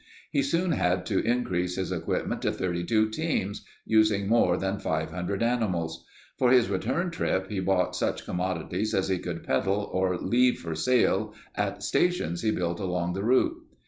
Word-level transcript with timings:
He 0.31 0.41
soon 0.41 0.71
had 0.71 1.05
to 1.05 1.19
increase 1.23 1.75
his 1.75 1.91
equipment 1.91 2.41
to 2.41 2.51
32 2.51 3.09
teams, 3.09 3.63
using 3.85 4.27
more 4.27 4.57
than 4.57 4.79
500 4.79 5.43
animals. 5.43 6.05
For 6.39 6.49
his 6.49 6.71
return 6.71 7.11
trip 7.11 7.49
he 7.51 7.59
bought 7.59 7.95
such 7.95 8.25
commodities 8.25 8.95
as 8.95 9.09
he 9.09 9.19
could 9.19 9.43
peddle 9.43 9.91
or 9.93 10.17
leave 10.17 10.57
for 10.57 10.73
sale 10.73 11.35
at 11.53 11.83
stations 11.83 12.41
he 12.41 12.49
built 12.49 12.79
along 12.79 13.13
the 13.13 13.23
route. 13.23 13.63